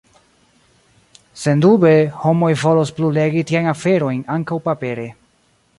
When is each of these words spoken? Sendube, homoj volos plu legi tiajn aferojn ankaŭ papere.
Sendube, 1.43 1.93
homoj 2.23 2.51
volos 2.65 2.93
plu 3.01 3.13
legi 3.19 3.45
tiajn 3.53 3.71
aferojn 3.75 4.29
ankaŭ 4.39 4.61
papere. 4.71 5.07